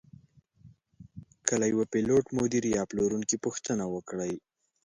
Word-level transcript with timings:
که 1.45 1.53
له 1.61 1.65
یوه 1.73 1.85
پیلوټ، 1.93 2.25
مدیر 2.39 2.63
یا 2.75 2.83
پلورونکي 2.89 3.37
پوښتنه 3.45 3.83
وکړئ. 3.93 4.33